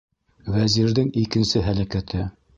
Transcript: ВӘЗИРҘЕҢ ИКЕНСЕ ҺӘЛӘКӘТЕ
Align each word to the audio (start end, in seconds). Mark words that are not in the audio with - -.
ВӘЗИРҘЕҢ 0.55 1.13
ИКЕНСЕ 1.25 1.63
ҺӘЛӘКӘТЕ 1.69 2.27